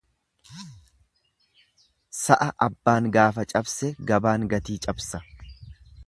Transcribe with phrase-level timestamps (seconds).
[2.19, 5.21] Sa'a abbaan gaafa cabse gabaan gatii cabsa.